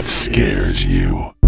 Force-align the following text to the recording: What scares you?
What 0.00 0.08
scares 0.08 0.82
you? 0.82 1.39